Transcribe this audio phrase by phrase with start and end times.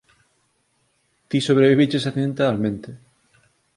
[1.29, 2.89] Ti sobreviviches accidentalmente.